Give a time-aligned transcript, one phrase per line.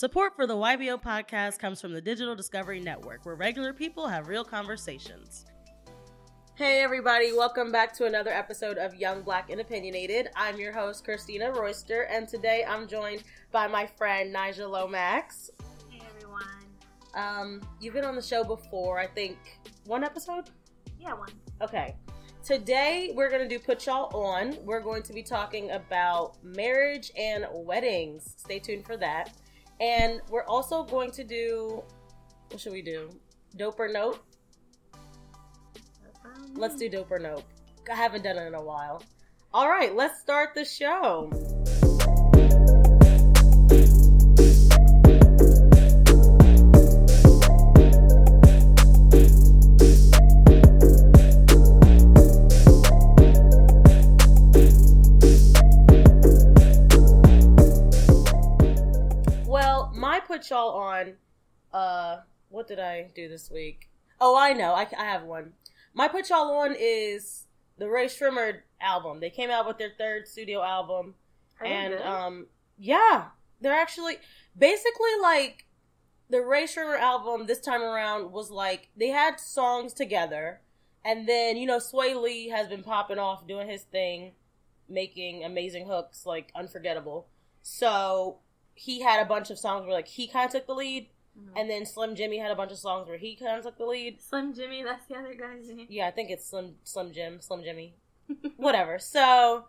[0.00, 4.28] Support for the YBO podcast comes from the Digital Discovery Network, where regular people have
[4.28, 5.44] real conversations.
[6.54, 10.30] Hey, everybody, welcome back to another episode of Young Black and Opinionated.
[10.34, 15.50] I'm your host, Christina Royster, and today I'm joined by my friend, Nija Lomax.
[15.90, 16.40] Hey everyone.
[17.12, 19.36] Um, you've been on the show before, I think,
[19.84, 20.48] one episode?
[20.98, 21.28] Yeah, one.
[21.60, 21.94] Okay.
[22.42, 24.56] Today we're going to do Put Y'all On.
[24.64, 28.32] We're going to be talking about marriage and weddings.
[28.38, 29.36] Stay tuned for that.
[29.80, 31.82] And we're also going to do
[32.50, 33.08] what should we do?
[33.56, 34.24] Dope or nope?
[36.54, 37.44] Let's do dope or nope.
[37.90, 39.02] I haven't done it in a while.
[39.54, 41.30] All right, let's start the show.
[60.40, 61.12] Put y'all on.
[61.70, 63.90] Uh, what did I do this week?
[64.18, 64.72] Oh, I know.
[64.72, 65.52] I, I have one.
[65.92, 67.44] My put y'all on is
[67.76, 69.20] the Rae Sremmurd album.
[69.20, 71.12] They came out with their third studio album,
[71.62, 72.46] and um,
[72.78, 73.26] yeah,
[73.60, 74.14] they're actually
[74.56, 75.66] basically like
[76.30, 80.62] the Rae Sremmurd album this time around was like they had songs together,
[81.04, 84.32] and then you know Swae Lee has been popping off doing his thing,
[84.88, 87.26] making amazing hooks like unforgettable.
[87.60, 88.38] So
[88.82, 91.52] he had a bunch of songs where like he kind of took the lead, Mhm.
[91.54, 93.84] and then Slim Jimmy had a bunch of songs where he kind of took the
[93.84, 94.20] lead.
[94.22, 95.86] Slim Jimmy, that's the other guy's name.
[95.90, 97.94] Yeah, I think it's Slim Slim Jim, Slim Jimmy,
[98.56, 98.98] whatever.
[98.98, 99.66] So,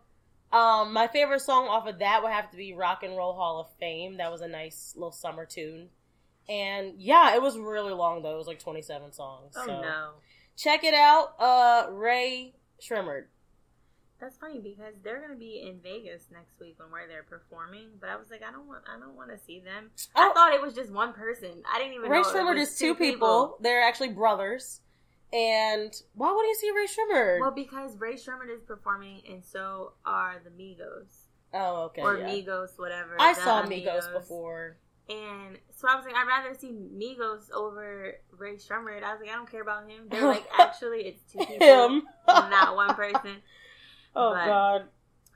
[0.54, 3.60] um, my favorite song off of that would have to be Rock and Roll Hall
[3.60, 4.18] of Fame.
[4.18, 5.90] That was a nice little summer tune,
[6.48, 8.34] and yeah, it was really long though.
[8.34, 9.54] It was like twenty seven songs.
[9.58, 9.82] Oh so.
[9.82, 10.10] no.
[10.58, 11.36] check it out.
[11.40, 13.26] Uh, Rae Sremmurd.
[14.22, 17.88] That's funny because they're gonna be in Vegas next week when we're there performing.
[18.00, 19.90] But I was like, I don't want, I don't want to see them.
[20.16, 21.64] I Oh, thought it was just one person.
[21.74, 23.58] I didn't even Rae Sremmurd is two people.
[23.62, 24.82] They're actually brothers.
[25.34, 27.40] And why would you see Rae Sremmurd?
[27.40, 31.08] Well, because Rae Sremmurd is performing, and so are the Migos
[31.54, 32.02] oh, okay.
[32.02, 32.28] or yeah.
[32.28, 33.16] Migos, whatever.
[33.20, 34.08] I the saw Migos Amigos.
[34.14, 34.78] before.
[35.10, 39.04] And so I was like, I'd rather see Migos over Rae Sremmurd.
[39.04, 40.04] I was like, I don't care about him.
[40.10, 43.38] They're like, actually, it's two people, not one person.
[44.16, 44.82] Oh But- God.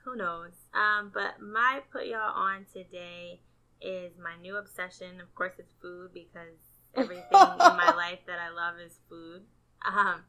[0.04, 0.52] Who knows?
[0.72, 3.40] Um, but my put y'all on today
[3.80, 5.20] is my new obsession.
[5.20, 6.54] Of course, it's food because
[6.94, 9.42] everything in my life that I love is food.
[9.84, 10.22] Um,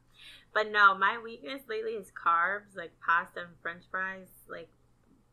[0.52, 4.68] but no, my weakness lately is carbs, like pasta and French fries, like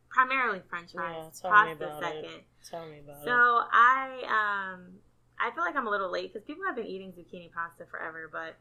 [0.10, 1.16] primarily French fries.
[1.44, 2.26] Yeah, tell me pasta about second.
[2.26, 2.44] it.
[2.70, 3.68] Tell me about So it.
[3.74, 4.82] I um
[5.40, 8.30] I feel like I'm a little late because people have been eating zucchini pasta forever,
[8.32, 8.56] but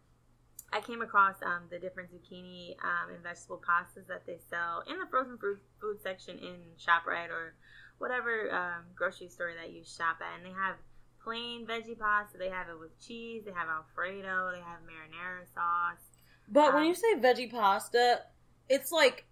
[0.75, 4.99] I came across um, the different zucchini um, and vegetable pastas that they sell in
[4.99, 7.55] the frozen food food section in Shoprite or
[7.99, 10.75] whatever um, grocery store that you shop at, and they have
[11.23, 12.39] plain veggie pasta.
[12.39, 13.45] They have it with cheese.
[13.47, 14.51] They have Alfredo.
[14.53, 16.03] They have marinara sauce.
[16.49, 18.23] But when um, you say veggie pasta,
[18.69, 19.27] it's like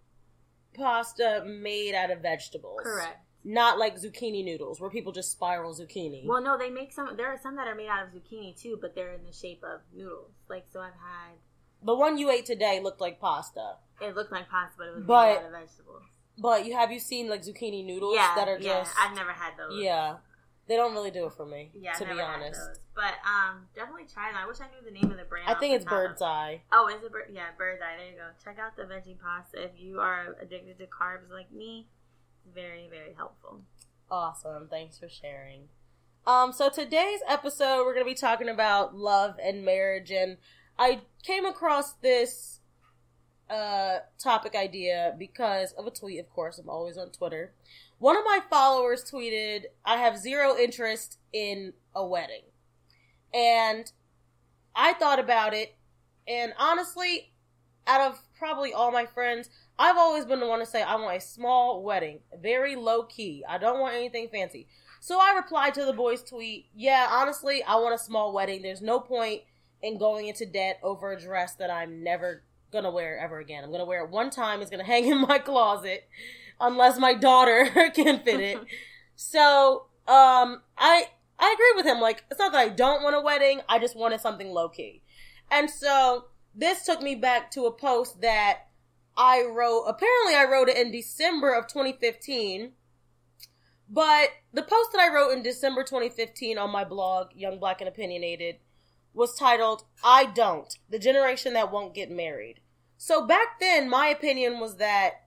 [0.74, 2.80] pasta made out of vegetables.
[2.84, 3.18] Correct.
[3.44, 6.24] Not like zucchini noodles where people just spiral zucchini.
[6.26, 7.16] Well, no, they make some.
[7.16, 9.62] There are some that are made out of zucchini too, but they're in the shape
[9.64, 10.30] of noodles.
[10.48, 11.34] Like so, I've had.
[11.84, 13.74] the one you ate today looked like pasta.
[14.00, 16.02] It looked like pasta, but it was But- made out of vegetables.
[16.38, 18.80] But you have you seen like zucchini noodles yeah, that are yeah.
[18.80, 19.82] just I've never had those.
[19.82, 20.16] yeah.
[20.68, 22.58] They don't really do it for me, yeah, to be honest.
[22.60, 22.78] those.
[22.94, 24.38] But um, definitely try them.
[24.42, 25.48] I wish I knew the name of the brand.
[25.50, 26.62] I think it's of- bird's eye.
[26.72, 27.30] Oh, is it bird?
[27.34, 27.96] Yeah, bird's eye.
[27.98, 28.28] There you go.
[28.42, 31.88] Check out the veggie pasta if you are addicted to carbs like me.
[32.54, 33.62] Very, very helpful.
[34.10, 34.68] Awesome.
[34.68, 35.68] Thanks for sharing.
[36.26, 40.36] Um, so today's episode we're gonna be talking about love and marriage and
[40.78, 42.60] I came across this
[43.50, 47.52] uh topic idea because of a tweet, of course, I'm always on Twitter.
[47.98, 52.42] One of my followers tweeted, I have zero interest in a wedding.
[53.32, 53.90] And
[54.74, 55.76] I thought about it,
[56.26, 57.32] and honestly,
[57.86, 61.16] out of probably all my friends, I've always been the one to say I want
[61.16, 63.44] a small wedding, very low key.
[63.48, 64.66] I don't want anything fancy.
[65.00, 68.62] So I replied to the boys' tweet, yeah, honestly, I want a small wedding.
[68.62, 69.42] There's no point
[69.82, 73.64] in going into debt over a dress that I'm never gonna wear ever again.
[73.64, 76.08] I'm gonna wear it one time, it's gonna hang in my closet
[76.60, 78.58] unless my daughter can fit it.
[79.16, 81.08] so, um, I
[81.38, 82.00] I agree with him.
[82.00, 85.02] Like, it's not that I don't want a wedding, I just wanted something low key.
[85.50, 88.66] And so this took me back to a post that
[89.16, 89.84] I wrote.
[89.84, 92.72] Apparently, I wrote it in December of 2015.
[93.88, 97.88] But the post that I wrote in December 2015 on my blog, Young Black and
[97.88, 98.56] Opinionated,
[99.12, 102.60] was titled, I Don't, the generation that won't get married.
[102.96, 105.24] So back then, my opinion was that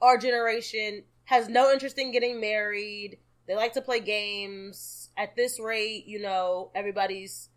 [0.00, 3.18] our generation has no interest in getting married.
[3.46, 7.50] They like to play games at this rate, you know, everybody's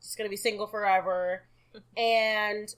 [0.00, 1.44] just going to be single forever.
[1.96, 2.74] and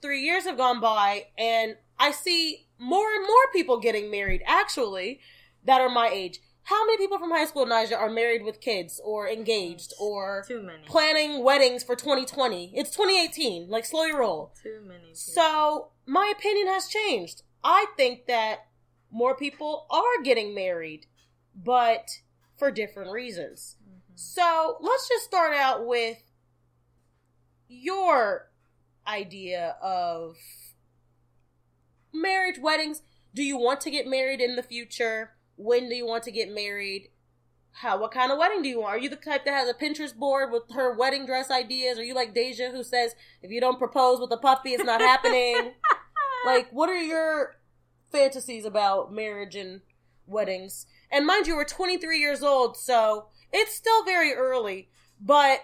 [0.00, 5.20] three years have gone by, and I see more and more people getting married, actually,
[5.64, 6.40] that are my age.
[6.64, 10.62] How many people from high school, Nija, are married with kids or engaged or Too
[10.62, 10.84] many.
[10.86, 12.72] planning weddings for 2020?
[12.74, 13.68] It's 2018.
[13.68, 14.54] Like, slow your roll.
[14.62, 15.00] Too many.
[15.00, 15.14] people.
[15.16, 17.42] So, my opinion has changed.
[17.64, 18.66] I think that
[19.10, 21.06] more people are getting married,
[21.54, 22.08] but
[22.56, 23.76] for different reasons.
[23.82, 24.18] Mhm.
[24.18, 26.18] So, let's just start out with
[27.68, 28.49] your
[29.06, 30.36] idea of
[32.12, 33.02] marriage, weddings.
[33.34, 35.32] Do you want to get married in the future?
[35.56, 37.08] When do you want to get married?
[37.72, 38.96] How what kind of wedding do you want?
[38.96, 41.98] Are you the type that has a Pinterest board with her wedding dress ideas?
[41.98, 45.00] Are you like Deja who says if you don't propose with a puppy it's not
[45.00, 45.74] happening?
[46.46, 47.56] like what are your
[48.10, 49.82] fantasies about marriage and
[50.26, 50.86] weddings?
[51.12, 54.88] And mind you, we're 23 years old, so it's still very early,
[55.20, 55.60] but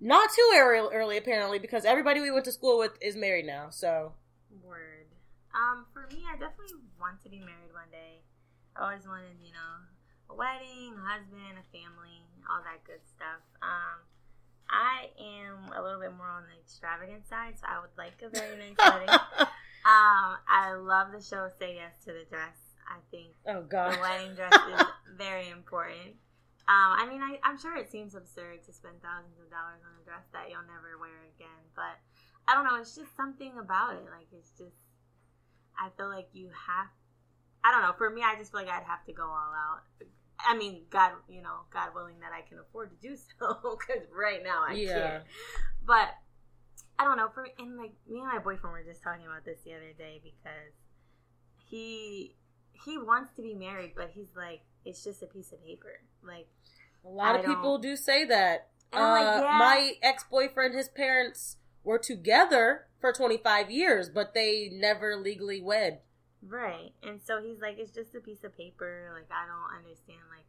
[0.00, 3.70] not too early, early apparently, because everybody we went to school with is married now.
[3.70, 4.12] So
[4.64, 5.06] Word.
[5.54, 8.22] Um, for me, I definitely want to be married one day.
[8.76, 9.72] I always wanted, you know,
[10.30, 13.42] a wedding, a husband, a family, all that good stuff.
[13.62, 13.98] Um,
[14.70, 18.30] I am a little bit more on the extravagant side, so I would like a
[18.30, 19.10] very nice wedding.
[19.10, 22.56] Um, I love the show Say Yes to the Dress.
[22.90, 24.86] I think oh the god, wedding dress is
[25.16, 26.14] very important.
[26.70, 29.90] Um, I mean, I, I'm sure it seems absurd to spend thousands of dollars on
[29.98, 31.98] a dress that you'll never wear again, but
[32.46, 32.78] I don't know.
[32.78, 34.06] It's just something about it.
[34.06, 34.78] Like, it's just,
[35.74, 36.86] I feel like you have,
[37.64, 37.90] I don't know.
[37.98, 39.82] For me, I just feel like I'd have to go all out.
[40.38, 44.06] I mean, God, you know, God willing that I can afford to do so, because
[44.14, 44.94] right now I Yeah.
[44.94, 45.24] can't.
[45.84, 46.14] But
[47.00, 47.30] I don't know.
[47.34, 50.20] For and like me and my boyfriend were just talking about this the other day
[50.22, 50.70] because
[51.66, 52.36] he
[52.72, 56.02] he wants to be married, but he's like, it's just a piece of paper.
[56.22, 56.48] Like,
[57.04, 58.68] a lot I of people don't- do say that.
[58.92, 59.58] And like, Uh, yeah.
[59.58, 66.00] My ex boyfriend, his parents were together for 25 years, but they never legally wed.
[66.42, 66.92] Right.
[67.02, 69.12] And so he's like, it's just a piece of paper.
[69.14, 70.20] Like, I don't understand.
[70.34, 70.46] Like,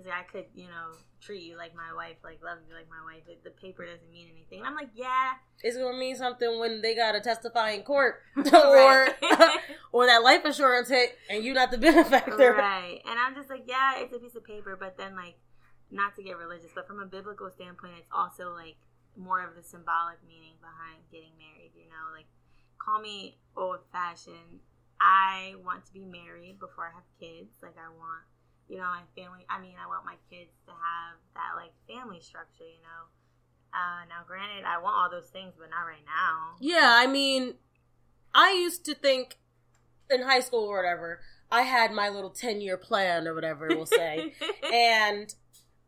[0.00, 2.88] he's like, I could, you know, treat you like my wife, like, love you like
[2.88, 3.22] my wife.
[3.26, 4.60] But the paper doesn't mean anything.
[4.60, 5.36] And I'm like, yeah.
[5.62, 9.08] It's gonna mean something when they gotta testify in court, or
[9.92, 12.54] or that life insurance hit and you're not the benefactor.
[12.54, 13.00] right.
[13.04, 14.76] And I'm just like, yeah, it's a piece of paper.
[14.78, 15.36] But then, like,
[15.90, 18.76] not to get religious, but from a biblical standpoint, it's also, like,
[19.16, 21.72] more of the symbolic meaning behind getting married.
[21.76, 22.26] You know, like,
[22.78, 24.64] call me old fashioned.
[25.00, 27.52] I want to be married before I have kids.
[27.62, 28.24] Like, I want,
[28.70, 29.44] you know, my family.
[29.50, 33.10] I mean, I want my kids to have that, like, family structure, you know.
[33.74, 36.56] Uh, now, granted, I want all those things, but not right now.
[36.60, 37.54] Yeah, I mean,
[38.32, 39.38] I used to think
[40.08, 41.20] in high school or whatever,
[41.50, 44.34] I had my little 10 year plan or whatever we'll say.
[44.72, 45.34] and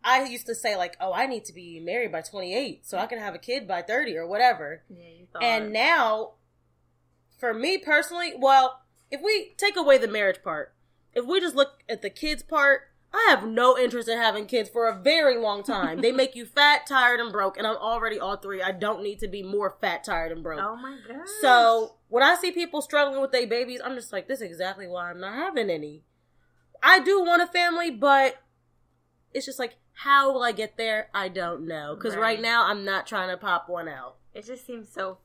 [0.02, 3.06] I used to say, like, oh, I need to be married by 28 so I
[3.06, 4.82] can have a kid by 30 or whatever.
[4.88, 5.44] yeah, you thought.
[5.44, 6.32] And now,
[7.38, 8.80] for me personally, well,
[9.10, 10.74] if we take away the marriage part,
[11.14, 12.82] if we just look at the kids part,
[13.14, 16.00] I have no interest in having kids for a very long time.
[16.00, 18.62] they make you fat, tired, and broke, and I'm already all three.
[18.62, 20.60] I don't need to be more fat, tired, and broke.
[20.62, 21.28] oh my god.
[21.40, 24.88] So when I see people struggling with their babies, I'm just like, this is exactly
[24.88, 26.04] why I'm not having any.
[26.82, 28.36] I do want a family, but
[29.32, 31.08] it's just like, how will I get there?
[31.14, 31.94] I don't know.
[31.94, 32.22] Because right.
[32.36, 32.42] Right.
[32.42, 34.16] now, I'm not trying to pop one out.
[34.34, 35.18] It just seems so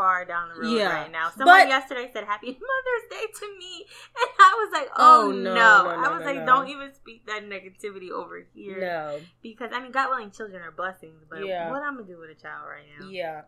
[0.00, 0.94] far down the road Yeah.
[1.02, 1.28] right now.
[1.28, 3.84] Someone But- yesterday said Happy Mother's Day to me,
[4.16, 5.54] and I was like, Oh, Oh, no, no.
[5.54, 6.46] no, I was no, like.
[6.46, 9.20] Don't even speak that negativity over here, No.
[9.42, 11.70] because I mean, God willing, children are blessings, but Yeah.
[11.70, 13.08] what I'm gonna do with a child right now?
[13.08, 13.42] Yeah.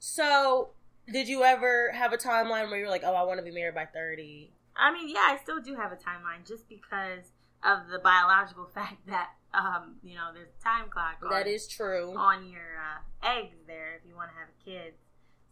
[0.00, 0.70] So,
[1.12, 3.50] did you ever have a timeline where you were like, oh, I want to be
[3.52, 4.52] married by 30?
[4.76, 7.32] I mean, yeah, I still do have a timeline, just because
[7.64, 11.16] of the biological fact that um, you know, there's a time clock.
[11.22, 12.14] On, That is true.
[12.14, 14.98] on your uh, eggs there if you want to have kids.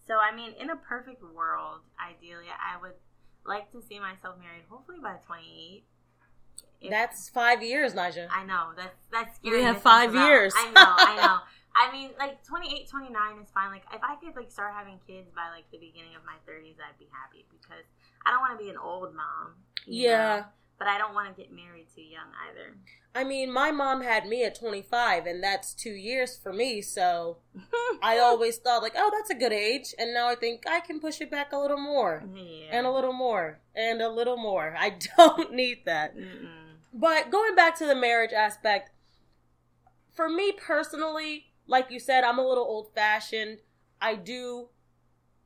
[0.07, 2.93] So, I mean, in a perfect world, ideally, I would
[3.45, 5.85] like to see myself married, hopefully by 28.
[6.81, 8.29] If- That's five years, Nija.
[8.31, 10.55] I know that's that's We have five years.
[10.57, 11.39] I know, I know.
[11.75, 13.71] I mean, like 28, 29 is fine.
[13.71, 16.77] Like, if I could like start having kids by like the beginning of my 30s,
[16.81, 17.85] I'd be happy because
[18.25, 19.55] I don't want to be an old mom.
[19.87, 20.37] Yeah.
[20.41, 20.45] know,
[20.79, 22.77] but I don't want to get married too young either.
[23.15, 27.39] I mean, my mom had me at 25, and that's two years for me, so
[28.03, 29.95] I always thought, like, oh, that's a good age.
[29.99, 32.67] And now I think I can push it back a little more, yeah.
[32.73, 34.75] and a little more, and a little more.
[34.79, 36.17] I don't need that.
[36.17, 36.49] Mm-mm.
[36.93, 38.91] But going back to the marriage aspect,
[40.15, 43.59] for me personally, like you said, I'm a little old fashioned.
[44.01, 44.69] I do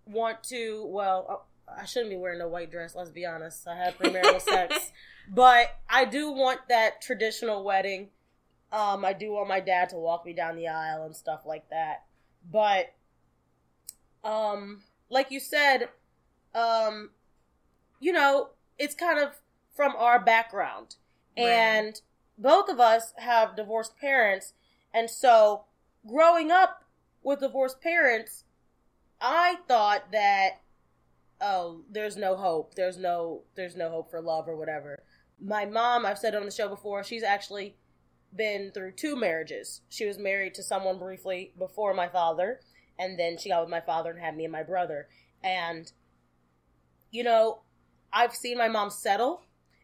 [0.07, 1.47] want to, well,
[1.79, 3.67] I shouldn't be wearing a white dress, let's be honest.
[3.67, 4.93] I had premarital sex.
[5.29, 8.09] But I do want that traditional wedding.
[8.73, 11.69] Um, I do want my dad to walk me down the aisle and stuff like
[11.71, 12.05] that.
[12.51, 12.95] But,
[14.25, 15.89] um, like you said,
[16.55, 17.11] um,
[18.01, 19.41] you know, it's kind of
[19.75, 20.97] from our background.
[21.37, 21.47] Right.
[21.47, 22.01] And
[22.39, 24.55] both of us have divorced parents.
[24.93, 25.65] And so,
[26.09, 26.85] growing up
[27.23, 28.45] with divorced parents,
[29.21, 30.61] I thought that,
[31.41, 32.75] oh, there's no hope.
[32.75, 35.03] There's no, there's no hope for love or whatever.
[35.41, 37.77] My mom, I've said it on the show before, she's actually
[38.35, 39.81] been through two marriages.
[39.89, 42.61] She was married to someone briefly before my father,
[42.99, 45.09] and then she got with my father and had me and my brother.
[45.43, 45.91] And,
[47.11, 47.63] you know,
[48.13, 49.43] I've seen my mom settle,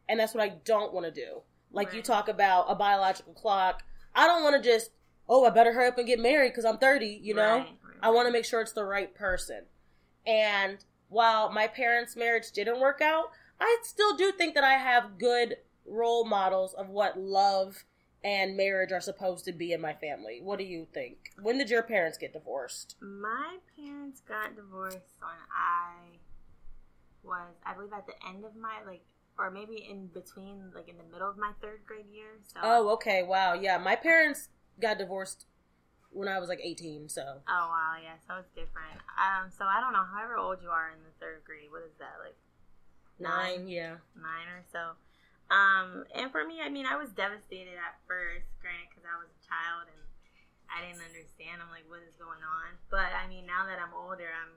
[0.09, 1.43] and that's what I don't want to do.
[1.73, 3.83] Like you talk about a biological clock.
[4.15, 4.91] I don't want to just,
[5.29, 7.59] oh, I better hurry up and get married because I'm 30, you know?
[7.59, 9.65] Right, right, I want to make sure it's the right person.
[10.27, 15.19] And while my parents' marriage didn't work out, I still do think that I have
[15.19, 17.85] good role models of what love
[18.25, 20.41] and marriage are supposed to be in my family.
[20.43, 21.31] What do you think?
[21.41, 22.97] When did your parents get divorced?
[23.01, 26.19] My parents got divorced when I
[27.23, 29.03] was, I believe, at the end of my like,
[29.39, 32.41] or maybe in between, like in the middle of my third grade year.
[32.47, 32.61] So.
[32.63, 33.23] Oh, okay.
[33.23, 33.55] Wow.
[33.55, 34.49] Yeah, my parents
[34.81, 35.47] got divorced
[36.17, 37.45] when I was like 18, so.
[37.45, 38.97] Oh wow, yeah, so it's different.
[39.21, 41.93] Um, so I don't know, however old you are in the third grade, what is
[42.01, 42.41] that like?
[43.21, 44.01] Nine, yeah.
[44.17, 44.97] nine or so.
[45.49, 49.31] Um, and for me, I mean, I was devastated at first, granted, because I was
[49.31, 50.03] a child and
[50.69, 51.63] I didn't understand.
[51.63, 52.77] I'm like, what is going on?
[52.91, 54.53] But I mean, now that I'm older, I'm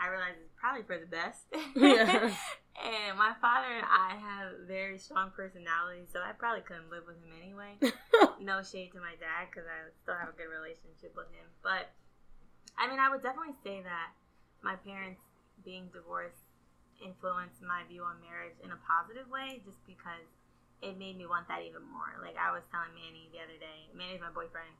[0.00, 1.44] I realize it's probably for the best.
[1.76, 2.32] Yeah.
[2.78, 7.18] and my father and I have very strong personalities, so I probably couldn't live with
[7.18, 7.74] him anyway.
[8.40, 11.50] no shade to my dad because I still have a good relationship with him.
[11.62, 11.90] But
[12.78, 14.14] I mean, I would definitely say that
[14.62, 15.20] my parents
[15.64, 16.46] being divorced
[17.00, 20.28] influenced my view on marriage in a positive way just because
[20.80, 22.16] it made me want that even more.
[22.20, 24.72] Like I was telling Manny the other day, Manny's my boyfriend,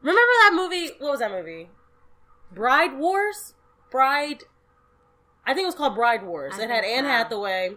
[0.00, 0.92] Remember that movie?
[0.98, 1.68] What was that movie?
[2.52, 3.54] Bride Wars?
[3.90, 4.44] Bride.
[5.46, 6.54] I think it was called Bride Wars.
[6.58, 7.08] I it had Anne so.
[7.08, 7.76] Hathaway,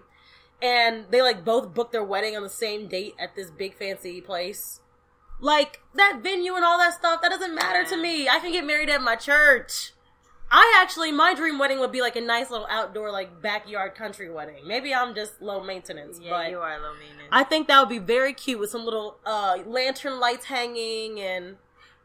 [0.61, 4.21] and they like both booked their wedding on the same date at this big fancy
[4.21, 4.81] place.
[5.39, 7.21] Like that venue and all that stuff.
[7.21, 8.29] That doesn't matter to me.
[8.29, 9.93] I can get married at my church.
[10.53, 14.29] I actually, my dream wedding would be like a nice little outdoor, like backyard country
[14.29, 14.67] wedding.
[14.67, 17.29] Maybe I'm just low maintenance, yeah, but you are low maintenance.
[17.31, 21.55] I think that would be very cute with some little uh, lantern lights hanging and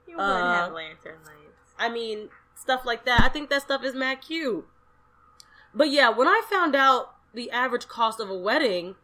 [0.07, 1.75] you would uh, have lantern lights.
[1.77, 2.29] I mean
[2.67, 3.21] stuff like that.
[3.21, 4.67] I think that stuff is mad cute.
[5.73, 8.97] But yeah, when I found out the average cost of a wedding,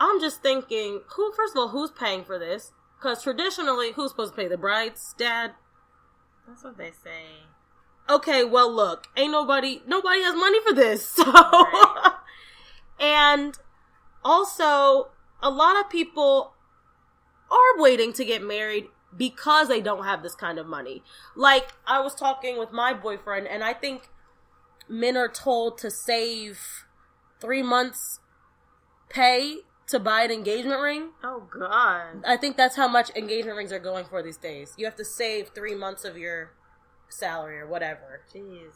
[0.00, 2.72] I'm just thinking, who first of all, who's paying for this?
[2.98, 4.48] Because traditionally, who's supposed to pay?
[4.48, 5.52] The bride's dad.
[6.48, 7.46] That's what they say.
[8.10, 11.24] Okay, well, look, ain't nobody, nobody has money for this, so.
[11.24, 12.12] Right.
[12.98, 13.56] and
[14.24, 16.54] also, a lot of people
[17.48, 21.02] are waiting to get married because they don't have this kind of money.
[21.36, 24.10] Like, I was talking with my boyfriend, and I think
[24.88, 26.60] men are told to save
[27.40, 28.20] three months'
[29.08, 31.10] pay to buy an engagement ring.
[31.22, 32.24] Oh God.
[32.26, 34.72] I think that's how much engagement rings are going for these days.
[34.76, 36.52] You have to save three months of your
[37.08, 38.22] salary or whatever.
[38.34, 38.72] Jeez.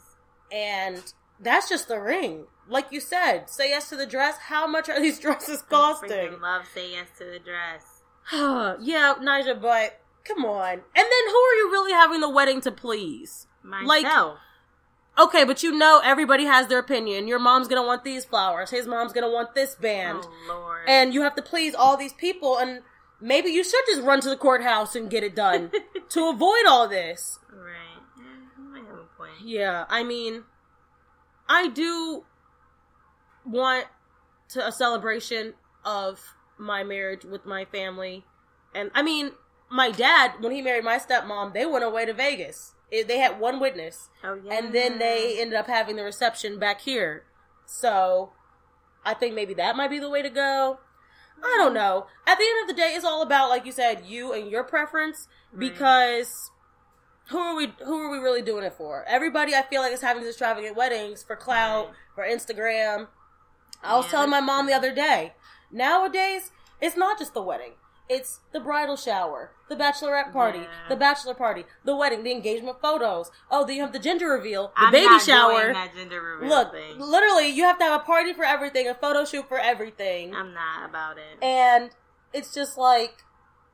[0.51, 2.45] And that's just the ring.
[2.67, 4.37] Like you said, say yes to the dress.
[4.37, 6.09] How much are these dresses costing?
[6.09, 8.03] Freaking love say yes to the dress.
[8.81, 9.99] yeah, Nija, but
[10.33, 10.73] come on.
[10.73, 13.47] And then who are you really having the wedding to please?
[13.63, 14.37] Myself.
[15.17, 17.27] Okay, but you know everybody has their opinion.
[17.27, 18.69] Your mom's gonna want these flowers.
[18.69, 20.19] His mom's gonna want this band.
[20.23, 20.81] Oh Lord.
[20.87, 22.81] And you have to please all these people and
[23.19, 25.71] maybe you should just run to the courthouse and get it done
[26.09, 27.39] to avoid all this.
[27.51, 27.75] right.
[28.17, 29.31] Yeah, you have a point.
[29.43, 30.43] Yeah, I mean
[31.49, 32.23] I do
[33.45, 33.87] want
[34.49, 36.21] to a celebration of
[36.57, 38.23] my marriage with my family.
[38.75, 39.31] And I mean,
[39.69, 42.73] my dad, when he married my stepmom, they went away to Vegas.
[42.91, 44.09] It, they had one witness.
[44.23, 44.57] Oh yeah.
[44.57, 47.23] and then they ended up having the reception back here.
[47.65, 48.31] So
[49.05, 50.79] I think maybe that might be the way to go.
[51.43, 52.07] I don't know.
[52.27, 54.63] At the end of the day, it's all about, like you said, you and your
[54.63, 55.27] preference.
[55.57, 56.51] Because
[57.29, 57.73] who are we?
[57.85, 59.05] Who are we really doing it for?
[59.07, 63.07] Everybody, I feel like is having these extravagant weddings for clout, for Instagram.
[63.83, 65.33] I was Yeah, telling my mom the other day.
[65.71, 67.73] Nowadays, it's not just the wedding.
[68.09, 70.67] It's the bridal shower, the bachelorette party, Yeah.
[70.89, 73.29] the bachelor party, the wedding, the engagement photos.
[73.51, 75.61] Oh, then you have the gender reveal, the I'm baby not shower.
[75.61, 76.99] Doing that gender reveal Look, thing.
[76.99, 80.33] literally, you have to have a party for everything, a photo shoot for everything.
[80.33, 81.37] I'm not about it.
[81.43, 81.91] and
[82.33, 83.23] it's just like,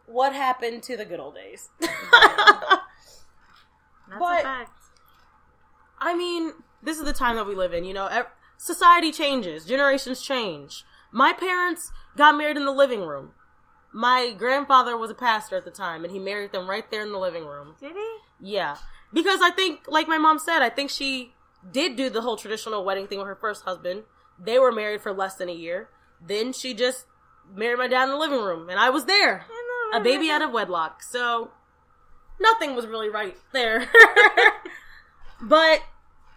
[0.05, 1.69] what happened to the good old days?
[1.79, 1.89] That's
[4.19, 4.71] but- a fact.
[5.99, 6.51] I mean,
[6.83, 7.85] this is the time that we live in.
[7.85, 8.25] You know,
[8.57, 10.83] society changes, generations change.
[11.11, 13.31] My parents got married in the living room.
[13.95, 17.13] My grandfather was a pastor at the time, and he married them right there in
[17.13, 17.75] the living room.
[17.79, 18.17] Did he?
[18.41, 18.75] Yeah,
[19.13, 21.33] because I think, like my mom said, I think she
[21.71, 24.03] did do the whole traditional wedding thing with her first husband.
[24.37, 25.87] They were married for less than a year.
[26.19, 27.05] Then she just
[27.55, 29.45] married my dad in the living room, and I was there,
[29.93, 31.01] a baby out of wedlock.
[31.01, 31.51] So
[32.37, 33.87] nothing was really right there.
[35.41, 35.79] but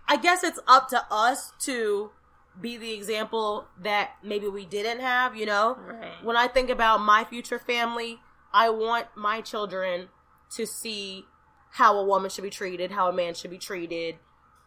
[0.06, 2.12] I guess it's up to us to
[2.60, 5.76] be the example that maybe we didn't have, you know?
[5.80, 6.24] Right.
[6.24, 8.20] When I think about my future family,
[8.52, 10.08] I want my children
[10.56, 11.26] to see
[11.72, 14.16] how a woman should be treated, how a man should be treated,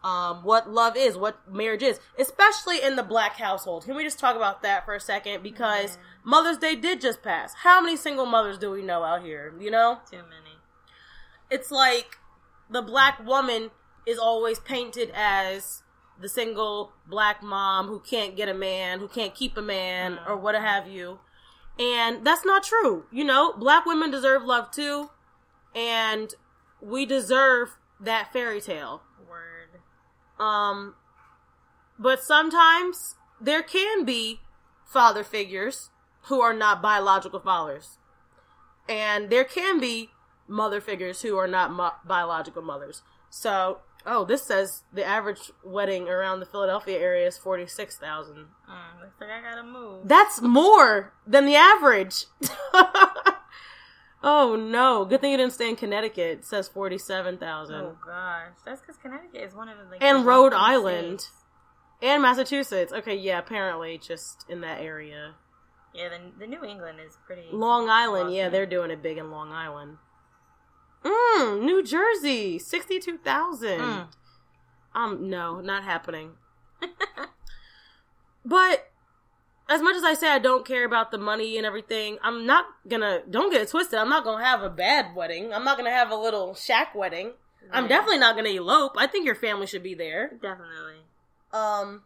[0.04, 3.84] um, what love is, what marriage is, especially in the black household.
[3.84, 5.42] Can we just talk about that for a second?
[5.42, 6.02] Because Yeah.
[6.24, 7.54] Mother's Day did just pass.
[7.62, 9.52] How many single mothers do we know out here?
[9.60, 10.00] You know?
[10.10, 10.58] Too many.
[11.50, 12.16] it's like
[12.70, 13.70] the black woman
[14.06, 15.81] is always painted as
[16.22, 20.28] the single black mom who can't get a man, who can't keep a man, Mm.
[20.28, 21.18] or what have you.
[21.78, 23.06] And that's not true.
[23.10, 25.10] You know, black women deserve love too,
[25.74, 26.34] and
[26.80, 29.02] we deserve that fairy tale.
[29.28, 29.80] Word.
[30.38, 30.94] Um,
[31.98, 34.40] but sometimes there can be
[34.84, 35.90] father figures
[36.26, 37.98] who are not biological fathers,
[38.88, 40.10] and there can be
[40.46, 43.02] mother figures who are not mo- biological mothers.
[43.30, 48.46] So, oh, this says the average wedding around the Philadelphia area is forty six thousand.
[48.70, 50.06] Mm, looks like I gotta move.
[50.08, 52.24] That's more than the average.
[54.22, 55.04] oh no!
[55.04, 56.38] Good thing you didn't stay in Connecticut.
[56.38, 57.76] It says forty seven thousand.
[57.76, 61.20] oh gosh, that's because Connecticut is one of the like And Rhode Island.
[61.22, 61.38] states.
[62.00, 62.92] And Massachusetts.
[62.92, 65.34] Okay, yeah, apparently just in that area.
[65.94, 67.42] Yeah, the, the New England is pretty.
[67.52, 69.98] Long Island, yeah, they're doing it big in Long Island.
[71.04, 73.80] Mmm, New Jersey, 62,000.
[73.80, 74.06] Mm.
[74.94, 76.32] Um, no, not happening.
[78.44, 78.90] But
[79.68, 82.66] as much as I say I don't care about the money and everything, I'm not
[82.88, 85.52] gonna, don't get it twisted, I'm not gonna have a bad wedding.
[85.52, 87.32] I'm not gonna have a little shack wedding.
[87.70, 88.96] I'm definitely not gonna elope.
[88.98, 90.32] I think your family should be there.
[90.42, 90.96] definitely.
[91.52, 92.02] Um,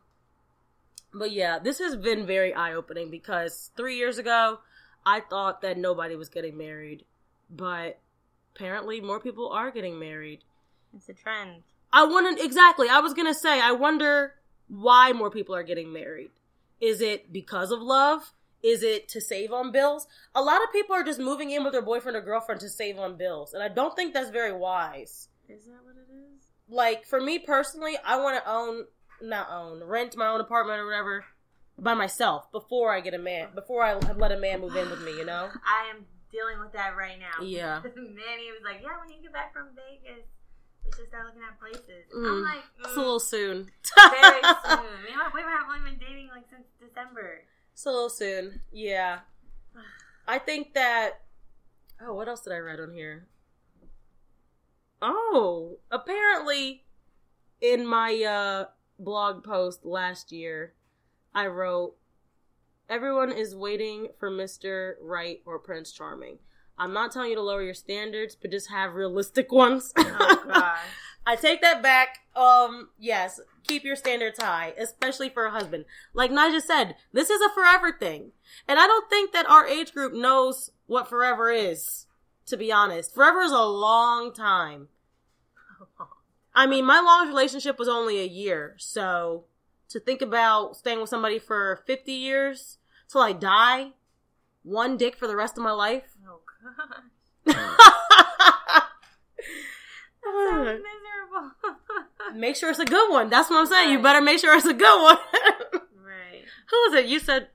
[1.14, 4.60] but yeah, this has been very eye opening because three years ago,
[5.04, 7.04] I thought that nobody was getting married,
[7.48, 7.98] but
[8.56, 10.40] apparently more people are getting married.
[10.96, 11.62] It's a trend.
[11.92, 12.88] I want to exactly.
[12.88, 13.60] I was gonna say.
[13.60, 14.34] I wonder
[14.68, 16.30] why more people are getting married.
[16.80, 18.32] Is it because of love?
[18.62, 20.08] Is it to save on bills?
[20.34, 22.98] A lot of people are just moving in with their boyfriend or girlfriend to save
[22.98, 25.28] on bills, and I don't think that's very wise.
[25.48, 26.46] Is that what it is?
[26.68, 28.84] like for me personally, I want to own,
[29.22, 31.24] not own, rent my own apartment or whatever
[31.78, 35.02] by myself before I get a man, before I let a man move in with
[35.02, 35.12] me.
[35.12, 35.48] You know?
[35.64, 36.06] I am
[36.36, 37.40] dealing with that right now.
[37.40, 37.80] Yeah.
[37.96, 40.28] Manny was like, "Yeah, when you get back from Vegas,
[40.84, 42.28] we should start looking at places." Mm.
[42.28, 43.70] I'm like, It's a mm, little soon.
[43.96, 44.84] very soon.
[45.00, 47.40] Me and my boyfriend have only been dating like since December.
[47.72, 48.60] It's a little soon.
[48.72, 49.20] Yeah.
[50.28, 51.22] I think that.
[52.00, 53.26] Oh, what else did I write on here?
[55.00, 56.84] Oh, apparently,
[57.60, 58.66] in my uh,
[58.98, 60.72] blog post last year,
[61.34, 61.94] I wrote,
[62.88, 66.38] "Everyone is waiting for Mister Right or Prince Charming."
[66.78, 69.92] I'm not telling you to lower your standards, but just have realistic ones.
[69.96, 70.76] Oh.
[71.26, 72.20] I take that back.
[72.36, 75.84] Um, yes, keep your standards high, especially for a husband.
[76.14, 78.30] Like Nija said, this is a forever thing.
[78.68, 82.06] And I don't think that our age group knows what forever is,
[82.46, 83.12] to be honest.
[83.12, 84.88] Forever is a long time.
[86.54, 89.44] I mean, my longest relationship was only a year, so
[89.90, 92.78] to think about staying with somebody for 50 years
[93.10, 93.92] till I die,
[94.62, 96.04] one dick for the rest of my life.
[96.28, 96.40] Oh
[97.46, 97.54] god.
[100.50, 101.52] Sounds miserable.
[102.34, 103.30] make sure it's a good one.
[103.30, 103.92] That's what I'm saying.
[103.92, 105.16] You better make sure it's a good one.
[106.04, 106.42] right.
[106.70, 107.06] Who was it?
[107.06, 107.48] You said,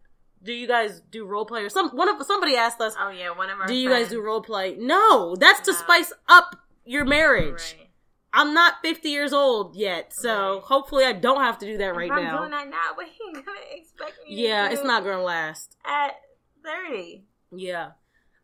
[0.44, 1.90] do you guys do role play or some?
[1.90, 4.42] One of somebody asked us, Oh yeah, one of our do you guys do role
[4.42, 4.76] play?
[4.80, 5.78] No, that's to No.
[5.78, 7.76] spice up your marriage.
[7.78, 7.90] Right.
[8.34, 10.64] I'm not 50 years old yet, so Right.
[10.64, 12.38] hopefully I don't have to do that right if I'm now.
[12.40, 15.76] doing that now, what you gonna expect me yeah, it's not gonna last.
[15.86, 16.16] at
[16.64, 17.26] thirty.
[17.52, 17.92] Yeah.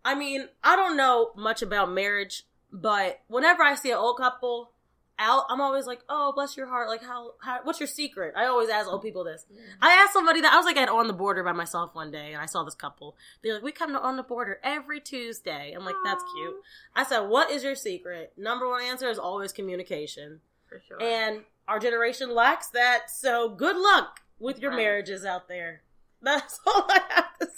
[0.03, 4.71] I mean, I don't know much about marriage, but whenever I see an old couple
[5.19, 6.87] out, I'm always like, "Oh, bless your heart.
[6.89, 9.45] Like, how, how what's your secret?" I always ask old people this.
[9.51, 9.57] Mm.
[9.81, 12.33] I asked somebody that I was like at on the border by myself one day,
[12.33, 13.15] and I saw this couple.
[13.43, 16.55] They're like, "We come to on the border every Tuesday." I'm like, "That's cute."
[16.95, 21.01] I said, "What is your secret?" Number one answer is always communication, for sure.
[21.01, 23.09] and our generation lacks that.
[23.09, 24.77] So good luck with your Right.
[24.77, 25.81] marriages out there.
[26.21, 27.51] That's all I have to say.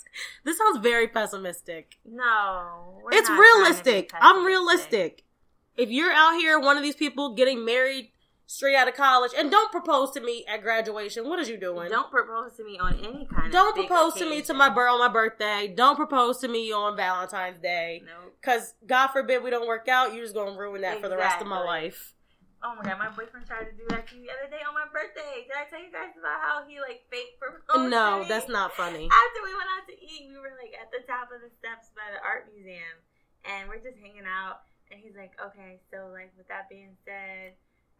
[0.43, 1.97] This sounds very pessimistic.
[2.05, 4.11] no, it's not trying be realistic.
[4.19, 5.23] I'm realistic.
[5.79, 8.11] If you're out here, one of these people getting married
[8.45, 11.29] straight out of college, and don't propose to me at graduation.
[11.29, 11.89] What is you doing?
[11.89, 15.07] Don't propose to me on any kind Don't propose to me to my on my
[15.07, 15.71] birthday.
[15.73, 18.01] Don't propose to me on Valentine's Day.
[18.03, 18.35] Nope.
[18.41, 21.39] Cause God forbid we don't work out, you're just gonna ruin that for the rest
[21.41, 22.13] of my life.
[22.59, 24.75] Oh my god, my boyfriend tried to do that to me the other day on
[24.75, 25.47] my birthday.
[25.47, 27.87] Did I tell you guys about how he like fake proposed?
[27.87, 29.07] no, that's not funny.
[29.07, 31.95] After we went out to eat, we were like at the top of the steps
[31.95, 32.99] by the art museum,
[33.47, 34.67] and we're just hanging out.
[34.91, 37.53] And he's like, "Okay, so like with that being said."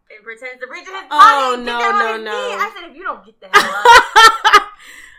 [0.09, 2.17] And pretends to reach in his pocket Oh, no, no, no.
[2.17, 2.55] knee.
[2.57, 4.63] I said, if you don't get the hell up.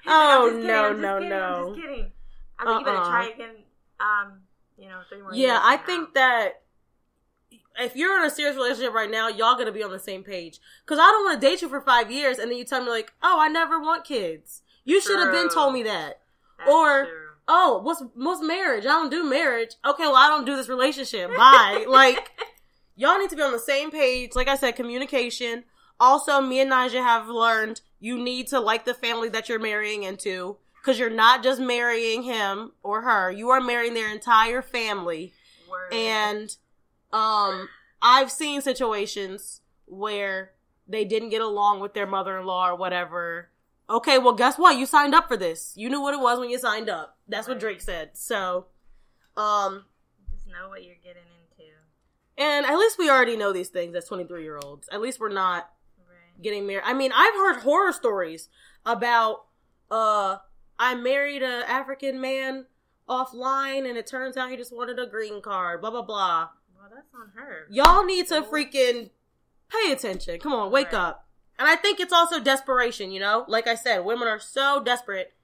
[0.03, 1.69] He's like, oh "I'm just kidding, no, I'm just no, kidding, I'm no.
[1.75, 2.13] just kidding.
[2.59, 3.09] I was like, you better Uh-uh.
[3.09, 3.55] try again.
[4.01, 4.33] Um,
[4.77, 5.33] you know, three more.
[5.33, 6.63] Yeah, I from think that
[7.79, 10.59] if you're in a serious relationship right now, y'all gonna be on the same page.
[10.87, 12.91] Cause I don't want to date you for five years and then you tell me
[12.91, 14.63] like, oh, I never want kids.
[14.85, 16.21] You should have been told me that.
[16.59, 17.27] That's or- true.
[17.49, 18.85] Oh, what's what's marriage?
[18.85, 19.75] I don't do marriage.
[19.85, 21.31] Okay, well I don't do this relationship.
[21.37, 21.85] Bye.
[21.89, 22.31] like
[22.97, 24.33] y'all need to be on the same page.
[24.35, 25.65] Like I said, communication.
[25.99, 30.03] Also, me and Nija have learned you need to like the family that you're marrying
[30.03, 30.57] into.
[30.83, 33.31] Cause you're not just marrying him or her.
[33.31, 35.35] You are marrying their entire family.
[35.69, 35.93] Word.
[35.93, 36.57] And
[37.13, 37.69] um
[38.01, 40.53] I've seen situations where
[40.89, 43.51] they didn't get along with their mother-in-law or whatever.
[43.91, 44.79] Okay, well guess what?
[44.79, 45.75] You signed up for this.
[45.77, 47.19] You knew what it was when you signed up.
[47.31, 48.11] That's what Drake said.
[48.17, 48.67] So
[49.37, 49.85] um
[50.33, 51.71] just know what you're getting into.
[52.37, 54.89] and at least we already know these things as 23-year-olds.
[54.93, 56.43] At least we're not Right.
[56.43, 56.83] getting married.
[56.85, 58.49] I mean, I've heard horror stories
[58.85, 59.45] about
[59.91, 60.39] uh
[60.79, 62.67] I married a African man
[63.09, 66.49] offline and it turns out he just wanted a green card, blah blah blah.
[66.77, 67.67] Well, that's on her.
[67.71, 69.11] Y'all need to freaking
[69.69, 70.41] pay attention.
[70.41, 70.95] Come on, wake Right.
[71.01, 71.27] up.
[71.59, 73.45] And I think it's also desperation, you know?
[73.47, 75.35] Like I said, women are so desperate.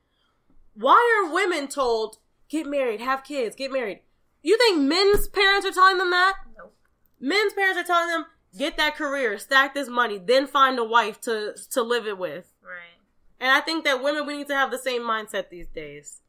[0.78, 4.00] Why are women told, get married, have kids, get married?
[4.42, 6.34] You think men's parents are telling them that?
[6.56, 6.70] No.
[7.18, 11.20] Men's parents are telling them, get that career, stack this money, then find a wife
[11.22, 12.52] to to live it with.
[12.62, 13.00] Right.
[13.40, 16.20] And I think that women we need to have the same mindset these days.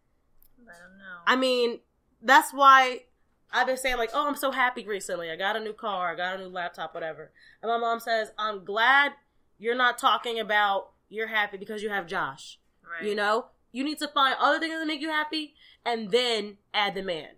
[0.65, 1.17] Let them know.
[1.25, 1.79] I mean,
[2.21, 3.03] that's why
[3.51, 5.29] I've been saying like, "Oh, I'm so happy recently.
[5.29, 7.31] I got a new car, I got a new laptop, whatever."
[7.61, 9.13] And my mom says, "I'm glad
[9.57, 12.59] you're not talking about you're happy because you have Josh.
[12.83, 13.07] right.
[13.07, 15.53] You know, you need to find other things that make you happy,
[15.85, 17.29] and then add the man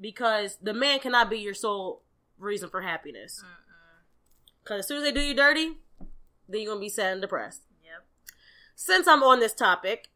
[0.00, 2.02] because the man cannot be your sole
[2.38, 3.42] reason for happiness.
[4.62, 5.78] Because as soon as they do you dirty,
[6.48, 8.04] then you're gonna be sad and depressed." Yep.
[8.74, 10.08] since I'm on this topic,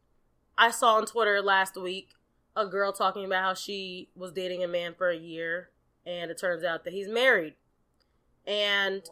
[0.56, 2.10] I saw on Twitter last week
[2.54, 5.70] a girl talking about how she was dating a man for a year
[6.04, 7.54] and it turns out that he's married.
[8.46, 9.02] And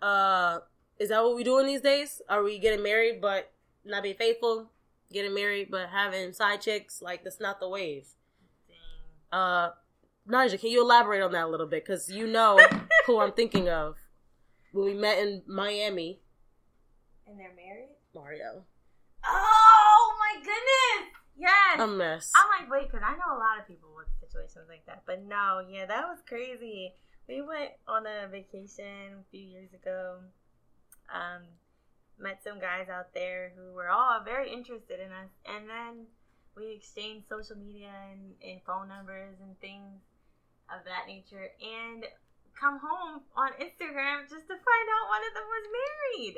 [0.00, 0.06] Whoa.
[0.06, 0.60] uh
[0.98, 2.22] is that what we doing these days?
[2.28, 3.52] Are we getting married but
[3.84, 4.70] not being faithful?
[5.12, 7.02] Getting married but having side chicks?
[7.02, 8.06] Like that's not the wave.
[8.68, 9.38] Dang.
[9.40, 9.70] Uh
[10.28, 11.84] Nija, can you elaborate on that a little bit?
[11.84, 12.58] Because you know
[13.06, 13.96] who I'm thinking of.
[14.72, 16.20] When we met in Miami,
[17.26, 17.90] And they're married?
[18.14, 18.64] Mario.
[19.24, 21.12] Oh my goodness!
[21.36, 21.80] Yes.
[21.80, 22.30] A mess.
[22.36, 25.02] I'm like, wait, because I know a lot of people with situations like that.
[25.06, 26.94] But no, yeah, that was crazy.
[27.28, 30.18] We went on a vacation a few years ago.
[31.12, 31.42] Um,
[32.18, 36.06] met some guys out there who were all very interested in us, and then
[36.56, 40.00] we exchanged social media and, and phone numbers and things
[40.70, 42.04] of that nature, and
[42.58, 46.36] come home on Instagram just to find out one of them was married.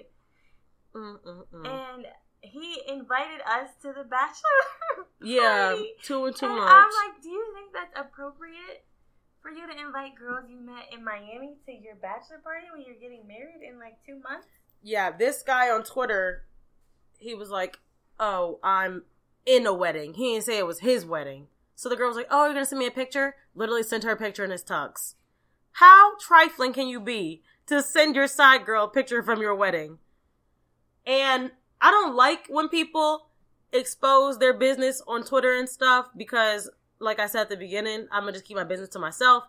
[0.95, 1.67] Mm-mm-mm.
[1.97, 2.07] And
[2.41, 4.61] he invited us to the bachelor
[5.23, 5.93] Yeah, party.
[6.03, 6.71] two and And much.
[6.71, 8.85] I'm like, do you think that's appropriate
[9.43, 13.01] for you to invite girls you met in Miami to your bachelor party when you're
[13.01, 14.47] getting married in like two months?
[14.87, 16.45] Yeah, this guy on Twitter,
[17.19, 17.79] he was like,
[18.21, 19.05] "Oh, I'm
[19.47, 21.49] in a wedding." He didn't say it was his wedding.
[21.75, 24.11] So the girl was like, "Oh, you're gonna send me a picture?" Literally sent her
[24.11, 25.15] a picture in his tux.
[25.73, 30.01] How trifling can you be to send your side girl a picture from your wedding?
[31.07, 33.31] And I don't like when people
[33.73, 36.69] expose their business on Twitter and stuff because,
[36.99, 39.45] like I said at the beginning, I'm gonna just keep my business to myself.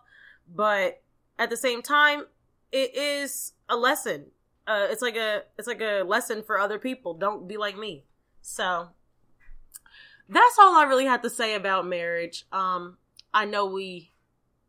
[0.48, 1.02] But
[1.38, 2.24] at the same time,
[2.72, 4.32] it is a lesson.
[4.66, 7.14] Uh, it's like a it's like a lesson for other people.
[7.14, 8.04] Don't be like me.
[8.42, 8.88] So
[10.28, 12.46] that's all I really had to say about marriage.
[12.52, 12.98] Um,
[13.32, 14.12] I know we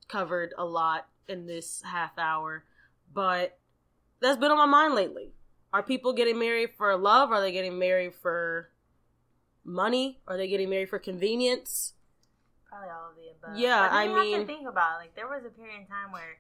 [0.08, 2.64] covered a lot in this half hour,
[3.14, 3.58] but
[4.20, 5.32] that's been on my mind lately.
[5.74, 7.32] Are people getting married for love?
[7.32, 8.70] Are they getting married for
[9.64, 10.20] money?
[10.28, 11.94] Are they getting married for convenience?
[12.70, 13.60] Probably all of the above.
[13.60, 15.06] Yeah, I mean- think about it.
[15.06, 16.38] like there was a period in time where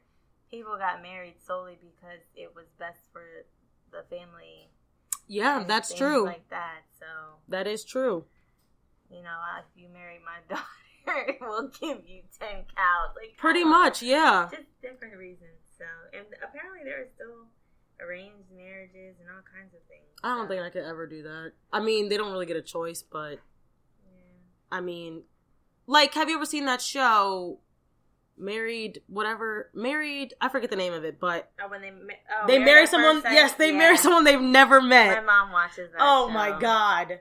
[0.51, 3.23] people got married solely because it was best for
[3.91, 4.69] the family.
[5.27, 6.25] Yeah, that's true.
[6.25, 7.05] Like that, so
[7.49, 8.25] that is true.
[9.09, 13.15] you know, if you marry my daughter, we'll give you ten cows.
[13.15, 13.69] Like Pretty know.
[13.69, 14.47] much, yeah.
[14.51, 15.51] just different reasons.
[15.77, 17.45] So, and apparently there are still
[17.99, 20.05] arranged marriages and all kinds of things.
[20.23, 21.51] I don't so, think I could ever do that.
[21.73, 23.33] I mean, they don't really get a choice, but
[24.05, 24.37] Yeah.
[24.71, 25.23] I mean,
[25.87, 27.59] like, have you ever seen that show,
[28.37, 30.33] Married, whatever, Married?
[30.39, 33.21] I forget the name of it, but Oh, when they oh, they marry someone.
[33.25, 33.77] Yes, they Yeah.
[33.77, 35.23] marry someone they've never met.
[35.25, 35.97] My mom watches that.
[35.99, 36.33] Oh show.
[36.33, 37.19] my god!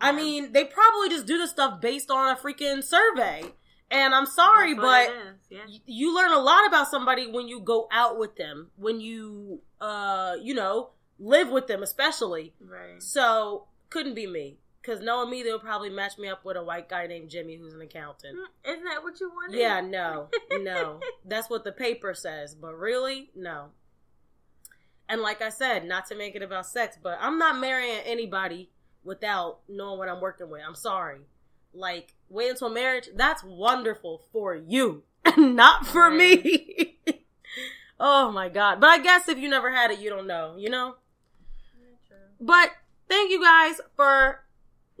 [0.00, 3.42] I mean, they probably just do this stuff based on a freaking survey.
[3.92, 5.12] And I'm sorry, but
[5.50, 5.58] yeah.
[5.68, 9.62] y- you learn a lot about somebody when you go out with them, when you,
[9.80, 12.54] uh, you know, live with them, especially.
[12.60, 13.02] right.
[13.02, 16.88] So couldn't be me, because knowing me, they'll probably match me up with a white
[16.88, 18.36] guy named Jimmy who's an accountant.
[18.36, 19.58] Mm, Isn't that what you wanted?
[19.58, 20.28] Yeah, no,
[20.60, 23.66] no, that's what the paper says, but really, no.
[25.08, 28.70] And like I said, not to make it about sex, but I'm not marrying anybody
[29.02, 30.62] without knowing what I'm working with.
[30.66, 31.22] I'm sorry.
[31.74, 35.02] Like, wait until marriage, that's wonderful for you,
[35.36, 36.98] not for me.
[38.00, 38.80] oh my god.
[38.80, 40.94] But I guess if you never had it, you don't know, you know?
[42.40, 42.70] But
[43.08, 44.44] thank you guys for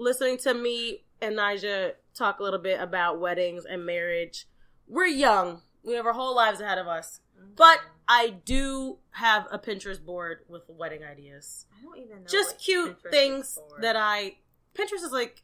[0.00, 4.46] listening to me and Nija talk a little bit about weddings and marriage.
[4.88, 5.60] We're young.
[5.84, 7.20] We have our whole lives ahead of us.
[7.56, 11.66] But I do have a Pinterest board with wedding ideas.
[11.78, 12.26] I don't even know.
[12.26, 14.36] Just cute Pinterest things that I
[14.74, 15.42] Pinterest is like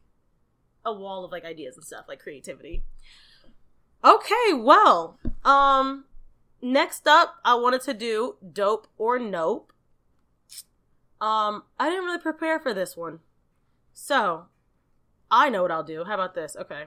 [0.84, 2.82] a wall of like ideas and stuff, like creativity.
[4.04, 6.04] Okay, well, um
[6.62, 9.72] next up I wanted to do dope or nope.
[11.20, 13.20] Um I didn't really prepare for this one.
[13.98, 14.44] So,
[15.30, 16.04] I know what I'll do.
[16.04, 16.54] How about this?
[16.54, 16.84] Okay.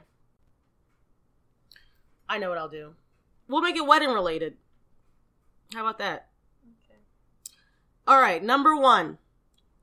[2.30, 2.94] I know what I'll do.
[3.48, 4.58] We'll make it wedding related.
[5.74, 6.28] How about that?
[6.86, 7.00] Okay.
[8.08, 9.18] All right, number one,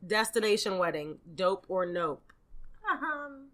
[0.07, 2.23] destination wedding, dope or nope.
[2.89, 3.49] Um,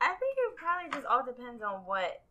[0.00, 2.24] I think it probably just all depends on what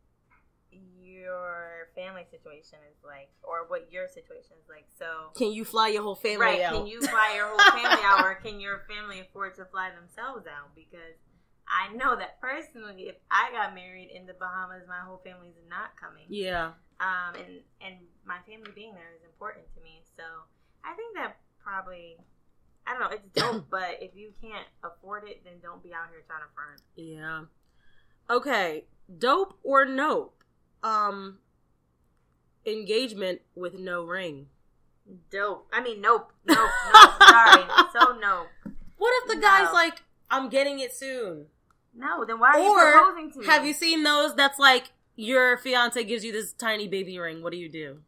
[1.01, 4.85] your family situation is like, or what your situation is like.
[4.99, 6.61] So, Can you fly your whole family right?
[6.61, 6.73] out?
[6.73, 10.45] Can you fly your whole family out, or can your family afford to fly themselves
[10.47, 10.75] out?
[10.75, 11.17] Because
[11.67, 15.95] I know that personally, if I got married in the Bahamas, my whole family's not
[15.99, 16.25] coming.
[16.29, 20.03] Yeah, um, and and my family being there is important to me.
[20.15, 20.23] So
[20.83, 22.17] I think that probably,
[22.85, 23.65] I don't know, it's dope.
[23.71, 26.81] but if you can't afford it, then don't be out here trying to front.
[26.95, 27.41] yeah.
[28.29, 28.85] Okay,
[29.19, 30.34] dope or nope.
[30.85, 31.39] Um,
[32.65, 34.47] engagement with no ring.
[35.31, 35.67] Dope.
[35.71, 37.11] I mean, nope, nope, nope.
[37.29, 38.47] sorry, so nope.
[38.97, 41.45] What if the guy's like, "I'm getting it soon"?
[41.93, 43.45] No, then why are you proposing to me?
[43.45, 44.35] have you seen those?
[44.35, 47.41] That's like your fiance gives you this tiny baby ring.
[47.43, 48.01] What do you do?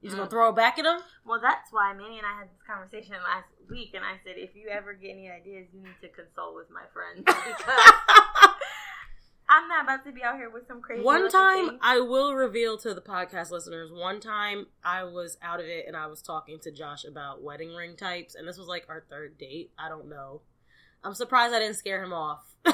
[0.00, 0.30] You just gonna Mm.
[0.30, 1.00] throw it back at him?
[1.24, 4.54] Well, that's why Manny and I had this conversation last week, and I said, if
[4.54, 7.66] you ever get any ideas, you need to consult with my friends because
[9.50, 11.02] I'm not about to be out here with some crazy.
[11.02, 11.78] One time.
[11.80, 13.90] I will reveal to the podcast listeners.
[13.90, 17.74] One time, I was out of it and I was talking to Josh about wedding
[17.74, 19.70] ring types, and this was like our third date.
[19.78, 20.42] I don't know.
[21.02, 22.40] I'm surprised I didn't scare him off.
[22.66, 22.72] oh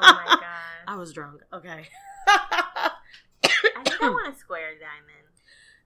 [0.00, 0.42] my god.
[0.86, 1.40] I was drunk.
[1.52, 1.86] Okay.
[2.26, 2.90] I
[3.84, 5.28] think I want a square diamond.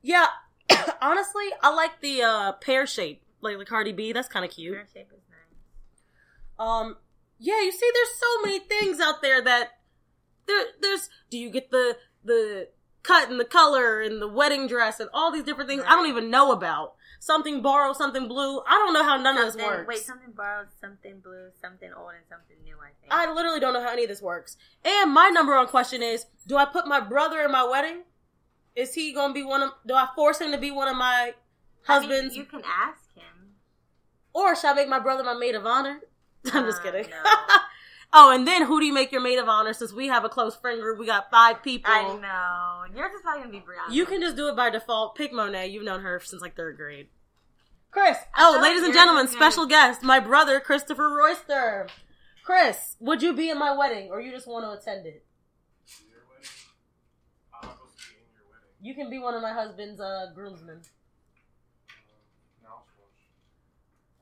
[0.03, 0.27] yeah.
[1.03, 4.12] Honestly, I like the uh, pear shape, like the Cardi B.
[4.12, 4.73] That's kind of cute.
[4.73, 6.69] Square shape is nice.
[6.69, 6.97] Um,
[7.38, 9.79] yeah, you see, there's so many things out there that
[10.47, 11.09] there, there's.
[11.31, 12.69] Do you get the the
[13.03, 16.09] cut and the color and the wedding dress and all these different things I don't
[16.09, 16.95] even know about?
[17.21, 18.61] Something borrowed, something blue.
[18.67, 19.87] I don't know how none of this Something- works.
[19.89, 22.75] Wait, something borrowed, something blue, something old, and something new.
[22.77, 23.13] I think.
[23.13, 24.57] I literally don't know how any of this works.
[24.85, 28.03] And my number one question is: Do I put my brother in my wedding?
[28.75, 29.71] Is he gonna be one of?
[29.87, 31.35] Do I force him to be one of my
[31.87, 33.55] husbands, I mean, you can ask him.
[34.33, 36.01] or should I make my brother my maid of honor?
[36.53, 37.11] I'm just Uh, kidding.
[37.11, 37.23] no.
[38.12, 39.72] oh, and then who do you make your maid of honor?
[39.72, 41.92] Since we have a close friend group, we got five people.
[41.92, 42.96] I know.
[42.96, 43.92] Yours is probably gonna be Brianna.
[43.92, 45.14] You can just do it by default.
[45.14, 45.68] Pick Monet.
[45.68, 47.09] You've known her since like third grade.
[47.90, 48.16] Chris.
[48.38, 51.88] Oh, ladies like and gentlemen, is special guest, my brother Christopher Royster.
[52.42, 55.25] Chris, would you be in my wedding, or you just want to attend it?
[56.11, 56.48] Your wedding.
[57.55, 58.70] I'll go see in your wedding.
[58.81, 60.77] You can be one of my husband's uh, groomsmen.
[60.77, 60.83] Um,
[62.62, 62.92] now it's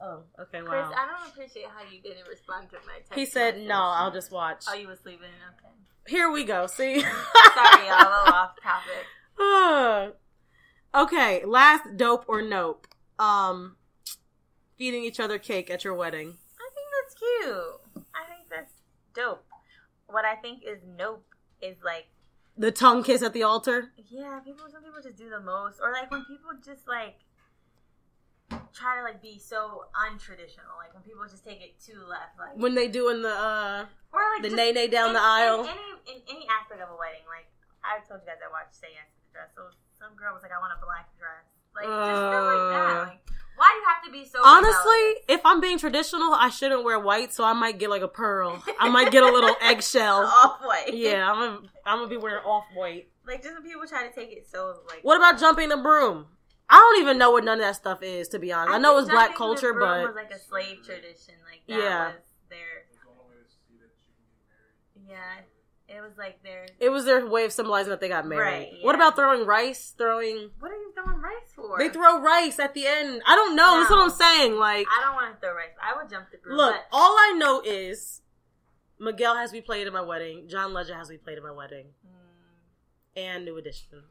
[0.03, 0.69] Oh, okay, Wow.
[0.69, 0.99] Chris.
[0.99, 3.15] I don't appreciate how you didn't respond to my text.
[3.15, 3.69] He said, message.
[3.69, 5.27] "No, I'll just watch." Oh, you was sleeping.
[5.29, 5.75] Okay.
[6.07, 6.67] Here we go.
[6.67, 7.01] See.
[7.01, 7.99] Sorry, y'all.
[7.99, 9.07] A little off topic.
[9.39, 10.11] Uh,
[11.03, 12.87] okay, last dope or nope.
[13.19, 13.77] Um,
[14.79, 16.39] feeding each other cake at your wedding.
[16.59, 18.05] I think that's cute.
[18.15, 18.73] I think that's
[19.15, 19.45] dope.
[20.07, 21.25] What I think is nope
[21.61, 22.07] is like,
[22.57, 23.93] The tongue kiss at the altar.
[24.09, 24.65] yeah, people.
[24.73, 27.17] Some people just do the most, or like when people just like
[28.73, 30.75] try to like be so untraditional.
[30.79, 33.85] Like when people just take it too left, like When they do in the uh
[34.13, 35.63] or like the nae nae down in, the aisle.
[35.63, 37.47] In any in any aspect of a wedding, like
[37.85, 39.51] I told you guys, I watched Say Yes to the Dress.
[39.57, 39.63] So
[39.99, 42.91] some girl was like, I want a black dress, like just stuff like that.
[42.91, 43.05] Uh.
[43.13, 43.23] Like,
[43.57, 44.41] why do you have to be so?
[44.43, 45.25] Honestly, rebellious?
[45.29, 48.63] if I'm being traditional, I shouldn't wear white, so I might get like a pearl.
[48.79, 50.25] I might get a little eggshell.
[50.25, 50.95] off white.
[50.95, 53.09] Yeah, I'm gonna I'm gonna be wearing off white.
[53.27, 55.01] like just when people try to take it so like.
[55.03, 56.27] What about jumping the broom?
[56.71, 58.75] I don't even know what none of that stuff is, to be honest.
[58.75, 61.35] I, know it's black culture, but was like a slave tradition.
[61.45, 62.07] Like that Yeah.
[62.07, 62.15] was
[62.49, 65.19] their There's the only way to see that you can get married.
[65.39, 65.45] yeah.
[65.97, 66.67] It was like their.
[66.79, 68.43] it was their way of symbolizing that they got married.
[68.71, 69.93] Right, What about throwing rice?
[69.99, 71.79] Throwing What are you throwing rice for?
[71.81, 73.21] they throw rice at the end.
[73.27, 73.81] I don't know.
[73.81, 74.55] That's what I'm saying.
[74.55, 75.71] Like, I don't want to throw rice.
[75.83, 76.57] I would jump the broom.
[76.57, 78.23] look, but all I know is
[79.01, 80.47] Miguel has to be played at my wedding.
[80.49, 84.05] John Legend has to be played at my wedding, mm, and New Edition.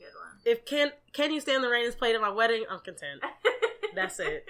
[0.00, 0.40] Good one.
[0.44, 3.22] If can can you stand the rain is played at my wedding, I'm content.
[3.94, 4.46] That's it.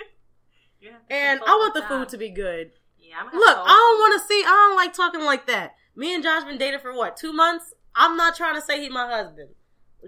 [1.10, 2.70] And I want the food to be good.
[2.98, 4.42] Yeah, Look, I don't want to see.
[4.46, 5.74] I don't like talking like that.
[5.96, 7.74] Me and Josh been dating for what two months.
[7.94, 9.50] I'm not trying to say he my husband.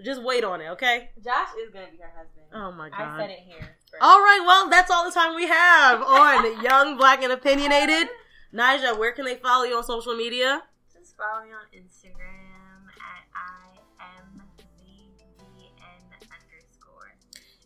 [0.03, 1.11] Just wait on it, okay?
[1.23, 2.45] Josh is gonna be her husband.
[2.53, 2.99] Oh my god!
[2.99, 3.77] I said it here.
[4.01, 8.07] All right, well, that's all the time we have on Young, Black, and Opinionated.
[8.53, 10.63] Nija, where can they follow you on social media?
[10.91, 12.32] Just follow me on Instagram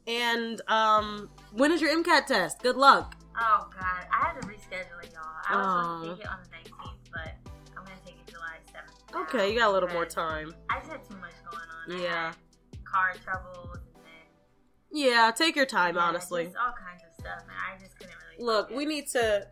[0.08, 2.62] And um, when is your MCAT test?
[2.64, 3.16] Good luck.
[3.40, 5.24] Oh god, I had to reschedule it, y'all.
[5.48, 8.58] I was supposed to take it on the 19th, but I'm gonna take it July
[8.74, 9.14] 7th.
[9.14, 10.54] now Okay, you got a little more time.
[10.70, 12.02] I just had too much going on.
[12.04, 12.32] Yeah.
[12.84, 14.14] car troubles and then
[14.92, 16.46] Yeah, take your time, yeah, honestly.
[16.46, 18.46] just all kinds of stuff, and I just couldn't really.
[18.46, 18.78] Look, focus.
[18.78, 19.48] we need to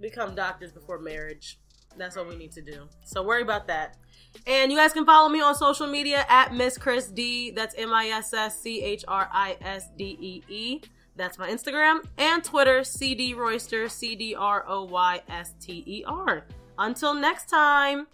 [0.00, 1.60] become doctors before marriage.
[1.96, 2.88] That's what we need to do.
[3.04, 3.98] So worry about that.
[4.46, 7.50] And you guys can follow me on social media at Miss Chris D.
[7.50, 10.80] That's M I S S C H R I S D E E.
[11.16, 16.04] That's my Instagram and Twitter, CD Royster, C D R O Y S T E
[16.06, 16.44] R.
[16.78, 18.06] Until next time.